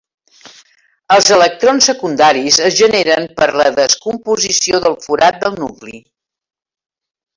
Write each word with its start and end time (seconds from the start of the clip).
Els 1.15 1.27
electrons 1.35 1.89
secundaris 1.89 2.57
es 2.69 2.79
generen 2.79 3.27
per 3.41 3.49
la 3.61 3.67
descomposició 3.77 4.81
del 4.87 4.99
forat 5.05 5.39
del 5.45 5.61
nucli. 5.65 6.03